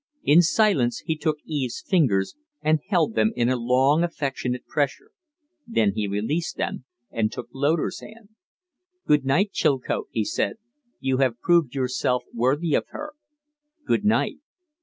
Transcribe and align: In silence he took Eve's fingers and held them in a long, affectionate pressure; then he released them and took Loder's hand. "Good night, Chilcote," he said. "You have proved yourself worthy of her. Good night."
In 0.23 0.41
silence 0.41 1.03
he 1.05 1.15
took 1.15 1.37
Eve's 1.45 1.83
fingers 1.87 2.35
and 2.63 2.79
held 2.89 3.13
them 3.13 3.31
in 3.35 3.49
a 3.49 3.55
long, 3.55 4.03
affectionate 4.03 4.65
pressure; 4.65 5.11
then 5.67 5.93
he 5.93 6.07
released 6.07 6.57
them 6.57 6.85
and 7.11 7.31
took 7.31 7.49
Loder's 7.53 7.99
hand. 8.01 8.29
"Good 9.05 9.25
night, 9.25 9.51
Chilcote," 9.51 10.07
he 10.09 10.25
said. 10.25 10.55
"You 10.99 11.17
have 11.17 11.39
proved 11.39 11.75
yourself 11.75 12.23
worthy 12.33 12.73
of 12.73 12.85
her. 12.87 13.13
Good 13.85 14.03
night." 14.03 14.39